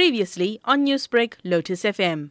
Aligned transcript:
Previously 0.00 0.58
on 0.64 0.86
Newsbreak, 0.86 1.34
Lotus 1.44 1.82
FM. 1.82 2.30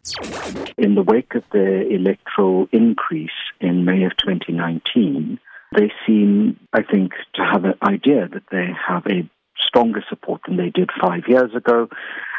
In 0.79 0.95
the 0.95 1.03
wake 1.03 1.35
of 1.35 1.43
the 1.51 1.87
electoral 1.87 2.67
increase 2.71 3.29
in 3.61 3.85
May 3.85 4.05
of 4.05 4.17
2019, 4.17 5.39
they 5.77 5.91
seem, 6.03 6.59
I 6.73 6.81
think, 6.81 7.11
to 7.35 7.43
have 7.43 7.65
an 7.65 7.75
idea 7.83 8.27
that 8.27 8.41
they 8.51 8.69
have 8.87 9.05
a 9.05 9.29
stronger 9.55 10.03
support 10.09 10.41
than 10.47 10.57
they 10.57 10.71
did 10.71 10.89
five 10.99 11.27
years 11.27 11.53
ago. 11.53 11.89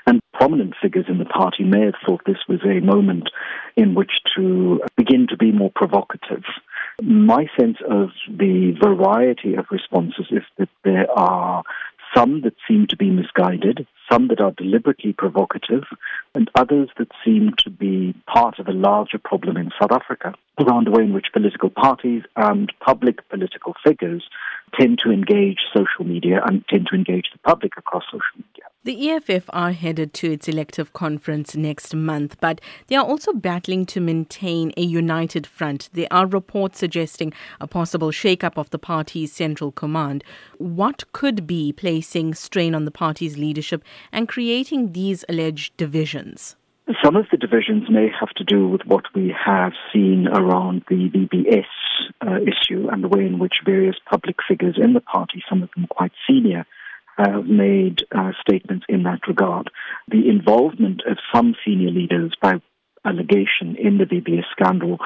And 0.04 0.20
prominent 0.34 0.74
figures 0.82 1.06
in 1.08 1.18
the 1.18 1.24
party 1.26 1.62
may 1.62 1.84
have 1.84 1.94
thought 2.04 2.22
this 2.26 2.48
was 2.48 2.60
a 2.64 2.80
moment 2.80 3.30
in 3.76 3.94
which 3.94 4.10
to 4.34 4.80
begin 4.96 5.28
to 5.28 5.36
be 5.36 5.52
more 5.52 5.70
provocative. 5.72 6.42
My 7.02 7.46
sense 7.56 7.76
of 7.88 8.08
the 8.28 8.72
variety 8.82 9.54
of 9.54 9.66
responses 9.70 10.26
is 10.32 10.42
that 10.58 10.68
there 10.82 11.06
are 11.16 11.62
some 12.14 12.42
that 12.42 12.54
seem 12.66 12.86
to 12.88 12.96
be 12.96 13.10
misguided, 13.10 13.86
some 14.10 14.28
that 14.28 14.40
are 14.40 14.52
deliberately 14.52 15.12
provocative, 15.12 15.84
and 16.34 16.50
others 16.54 16.88
that 16.98 17.10
seem 17.24 17.52
to 17.58 17.70
be 17.70 18.14
part 18.26 18.58
of 18.58 18.68
a 18.68 18.72
larger 18.72 19.18
problem 19.18 19.56
in 19.56 19.70
South 19.80 19.92
Africa 19.92 20.34
around 20.58 20.86
the 20.86 20.90
way 20.90 21.04
in 21.04 21.12
which 21.12 21.32
political 21.32 21.70
parties 21.70 22.22
and 22.36 22.72
public 22.80 23.26
political 23.28 23.74
figures 23.84 24.24
tend 24.78 24.98
to 25.02 25.10
engage 25.10 25.58
social 25.74 26.04
media 26.04 26.40
and 26.44 26.66
tend 26.68 26.86
to 26.88 26.94
engage 26.94 27.26
the 27.32 27.38
public 27.38 27.72
across 27.76 28.04
social 28.06 28.36
media. 28.36 28.49
The 28.82 29.10
EFF 29.10 29.44
are 29.50 29.72
headed 29.72 30.14
to 30.14 30.32
its 30.32 30.48
elective 30.48 30.94
conference 30.94 31.54
next 31.54 31.94
month, 31.94 32.38
but 32.40 32.62
they 32.86 32.96
are 32.96 33.04
also 33.04 33.34
battling 33.34 33.84
to 33.84 34.00
maintain 34.00 34.72
a 34.74 34.80
united 34.80 35.46
front. 35.46 35.90
There 35.92 36.08
are 36.10 36.26
reports 36.26 36.78
suggesting 36.78 37.34
a 37.60 37.66
possible 37.66 38.10
shake-up 38.10 38.56
of 38.56 38.70
the 38.70 38.78
party's 38.78 39.34
central 39.34 39.70
command. 39.70 40.24
What 40.56 41.04
could 41.12 41.46
be 41.46 41.74
placing 41.74 42.32
strain 42.32 42.74
on 42.74 42.86
the 42.86 42.90
party's 42.90 43.36
leadership 43.36 43.84
and 44.12 44.26
creating 44.26 44.92
these 44.92 45.26
alleged 45.28 45.76
divisions? 45.76 46.56
Some 47.04 47.16
of 47.16 47.26
the 47.30 47.36
divisions 47.36 47.90
may 47.90 48.08
have 48.18 48.30
to 48.30 48.44
do 48.44 48.66
with 48.66 48.86
what 48.86 49.04
we 49.14 49.28
have 49.44 49.72
seen 49.92 50.26
around 50.26 50.84
the 50.88 51.10
VBS 51.10 51.66
uh, 52.26 52.40
issue 52.40 52.88
and 52.90 53.04
the 53.04 53.08
way 53.08 53.26
in 53.26 53.38
which 53.38 53.60
various 53.62 53.96
public 54.08 54.36
figures 54.48 54.78
in 54.82 54.94
the 54.94 55.02
party, 55.02 55.42
some 55.50 55.62
of 55.62 55.68
them 55.76 55.86
quite 55.90 56.12
senior, 56.26 56.64
have 57.20 57.46
made 57.46 58.04
uh, 58.12 58.32
statements 58.40 58.86
in 58.88 59.02
that 59.04 59.20
regard. 59.28 59.70
The 60.08 60.28
involvement 60.28 61.02
of 61.08 61.18
some 61.34 61.54
senior 61.64 61.90
leaders 61.90 62.34
by 62.40 62.60
allegation 63.04 63.76
in 63.76 63.98
the 63.98 64.04
VBS 64.04 64.44
scandal, 64.52 64.98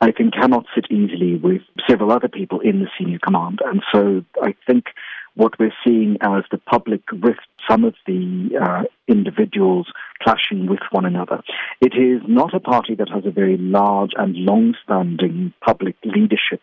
I 0.00 0.12
think 0.12 0.34
cannot 0.34 0.66
sit 0.74 0.90
easily 0.90 1.36
with 1.36 1.62
several 1.88 2.12
other 2.12 2.28
people 2.28 2.60
in 2.60 2.80
the 2.80 2.88
senior 2.98 3.18
command. 3.18 3.60
And 3.64 3.82
so 3.92 4.24
I 4.42 4.54
think 4.66 4.86
what 5.34 5.58
we're 5.58 5.72
seeing 5.86 6.18
as 6.20 6.42
the 6.50 6.58
public 6.58 7.00
with 7.12 7.36
some 7.70 7.84
of 7.84 7.94
the 8.06 8.50
uh, 8.60 8.82
individuals 9.06 9.86
clashing 10.20 10.66
with 10.66 10.80
one 10.90 11.04
another. 11.04 11.42
It 11.80 11.94
is 11.94 12.20
not 12.26 12.54
a 12.54 12.60
party 12.60 12.96
that 12.96 13.08
has 13.08 13.24
a 13.24 13.30
very 13.30 13.56
large 13.56 14.10
and 14.16 14.34
long-standing 14.34 15.54
public 15.64 15.94
leadership. 16.04 16.60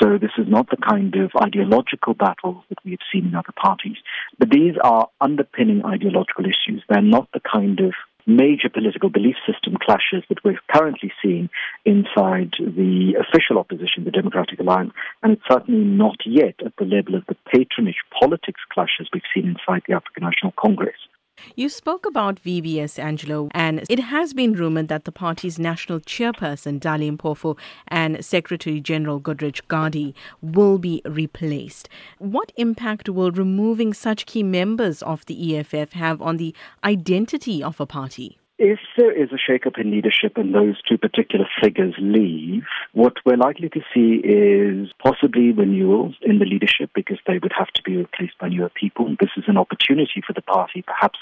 So 0.00 0.16
this 0.18 0.30
is 0.38 0.46
not 0.48 0.70
the 0.70 0.76
kind 0.76 1.14
of 1.16 1.32
ideological 1.40 2.14
battles 2.14 2.64
that 2.68 2.78
we 2.84 2.92
have 2.92 3.00
seen 3.12 3.26
in 3.26 3.34
other 3.34 3.54
parties. 3.56 3.96
But 4.38 4.50
these 4.50 4.74
are 4.82 5.08
underpinning 5.20 5.84
ideological 5.84 6.44
issues. 6.44 6.84
They're 6.88 7.02
not 7.02 7.28
the 7.32 7.40
kind 7.40 7.80
of 7.80 7.94
major 8.28 8.68
political 8.68 9.08
belief 9.08 9.36
system 9.46 9.74
clashes 9.80 10.22
that 10.28 10.44
we're 10.44 10.60
currently 10.70 11.10
seeing 11.22 11.48
inside 11.86 12.52
the 12.60 13.14
official 13.18 13.58
opposition, 13.58 14.04
the 14.04 14.10
Democratic 14.10 14.60
Alliance, 14.60 14.92
and 15.22 15.32
it's 15.32 15.42
certainly 15.50 15.84
not 15.84 16.18
yet 16.26 16.54
at 16.64 16.76
the 16.78 16.84
level 16.84 17.14
of 17.14 17.24
the 17.26 17.36
patronage 17.50 18.04
politics 18.20 18.60
clashes 18.70 19.08
we've 19.12 19.22
seen 19.34 19.48
inside 19.48 19.82
the 19.88 19.94
African 19.94 20.24
National 20.24 20.52
Congress. 20.52 20.97
You 21.54 21.68
spoke 21.68 22.06
about 22.06 22.42
VBS, 22.42 22.98
Angelo, 22.98 23.48
and 23.52 23.84
it 23.88 23.98
has 23.98 24.32
been 24.32 24.52
rumored 24.52 24.88
that 24.88 25.04
the 25.04 25.12
party's 25.12 25.58
national 25.58 26.00
chairperson, 26.00 26.80
Dali 26.80 27.16
Mpofu, 27.16 27.58
and 27.88 28.24
Secretary 28.24 28.80
General 28.80 29.20
Godrich 29.20 29.62
Gardee 29.68 30.14
will 30.40 30.78
be 30.78 31.02
replaced. 31.04 31.88
What 32.18 32.52
impact 32.56 33.08
will 33.08 33.30
removing 33.30 33.92
such 33.92 34.26
key 34.26 34.42
members 34.42 35.02
of 35.02 35.26
the 35.26 35.56
EFF 35.56 35.92
have 35.92 36.22
on 36.22 36.36
the 36.36 36.54
identity 36.84 37.62
of 37.62 37.80
a 37.80 37.86
party? 37.86 38.37
If 38.58 38.80
there 38.96 39.12
is 39.12 39.30
a 39.30 39.38
shake-up 39.38 39.78
in 39.78 39.92
leadership 39.92 40.36
and 40.36 40.52
those 40.52 40.82
two 40.82 40.98
particular 40.98 41.46
figures 41.62 41.94
leave, 41.98 42.64
what 42.92 43.14
we're 43.24 43.36
likely 43.36 43.68
to 43.68 43.80
see 43.94 44.20
is 44.24 44.90
possibly 45.00 45.52
renewals 45.52 46.16
in 46.22 46.40
the 46.40 46.44
leadership 46.44 46.90
because 46.92 47.18
they 47.24 47.38
would 47.38 47.52
have 47.56 47.68
to 47.74 47.82
be 47.84 47.96
replaced 47.96 48.36
by 48.40 48.48
newer 48.48 48.70
people. 48.70 49.14
This 49.20 49.30
is 49.36 49.44
an 49.46 49.58
opportunity 49.58 50.22
for 50.26 50.32
the 50.32 50.42
party 50.42 50.82
perhaps 50.82 51.20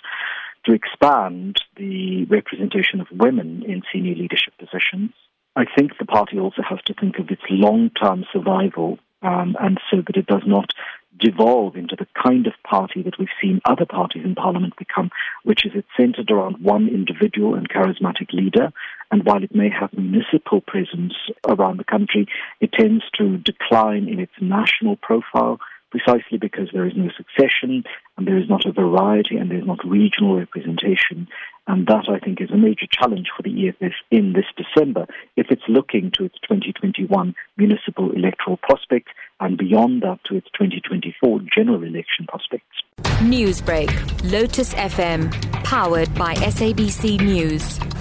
to 0.64 0.72
expand 0.72 1.58
the 1.76 2.24
representation 2.24 3.02
of 3.02 3.06
women 3.12 3.62
in 3.68 3.82
senior 3.92 4.14
leadership 4.14 4.54
positions. 4.58 5.10
I 5.56 5.64
think 5.76 5.92
the 5.98 6.06
party 6.06 6.38
also 6.38 6.62
has 6.62 6.78
to 6.86 6.94
think 6.94 7.18
of 7.18 7.30
its 7.30 7.42
long-term 7.50 8.24
survival 8.32 8.98
um, 9.22 9.56
and 9.60 9.78
so 9.90 9.98
that 10.06 10.16
it 10.16 10.26
does 10.26 10.42
not 10.46 10.70
devolve 11.18 11.76
into 11.76 11.96
the 11.96 12.06
kind 12.22 12.46
of 12.46 12.52
party 12.68 13.02
that 13.02 13.18
we've 13.18 13.28
seen 13.40 13.60
other 13.64 13.86
parties 13.86 14.24
in 14.24 14.34
parliament 14.34 14.74
become, 14.76 15.10
which 15.44 15.64
is 15.64 15.72
it's 15.74 15.88
centered 15.96 16.30
around 16.30 16.62
one 16.62 16.88
individual 16.88 17.54
and 17.54 17.68
charismatic 17.68 18.32
leader. 18.32 18.72
And 19.10 19.24
while 19.24 19.42
it 19.42 19.54
may 19.54 19.70
have 19.70 19.92
municipal 19.92 20.60
presence 20.60 21.14
around 21.46 21.78
the 21.78 21.84
country, 21.84 22.26
it 22.60 22.72
tends 22.72 23.04
to 23.18 23.38
decline 23.38 24.08
in 24.08 24.18
its 24.18 24.32
national 24.40 24.96
profile 24.96 25.60
precisely 25.90 26.38
because 26.38 26.68
there 26.72 26.86
is 26.86 26.92
no 26.96 27.08
succession 27.16 27.84
and 28.16 28.26
there 28.26 28.38
is 28.38 28.48
not 28.48 28.66
a 28.66 28.72
variety 28.72 29.36
and 29.36 29.50
there 29.50 29.58
is 29.58 29.66
not 29.66 29.84
regional 29.86 30.36
representation. 30.36 31.28
And 31.68 31.86
that, 31.88 32.08
I 32.08 32.18
think, 32.18 32.40
is 32.40 32.50
a 32.50 32.56
major 32.56 32.86
challenge 32.90 33.28
for 33.36 33.42
the 33.42 33.68
EFF 33.68 33.92
in 34.10 34.32
this 34.34 34.44
December 34.56 35.06
if 35.36 35.46
it's 35.50 35.62
looking 35.68 36.10
to 36.12 36.24
its 36.24 36.38
2021 36.40 37.34
municipal 37.56 38.12
electoral 38.12 38.56
prospects 38.58 39.12
and 39.40 39.58
beyond 39.58 40.02
that 40.02 40.20
to 40.26 40.36
its 40.36 40.46
2024 40.54 41.40
general 41.54 41.82
election 41.82 42.26
prospects. 42.28 42.82
Newsbreak, 43.20 43.90
Lotus 44.30 44.74
FM, 44.74 45.32
powered 45.64 46.14
by 46.14 46.34
SABC 46.34 47.20
News. 47.20 47.95